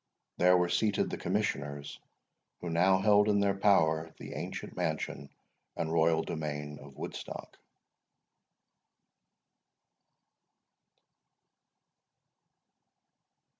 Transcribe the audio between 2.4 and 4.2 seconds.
who now held in their power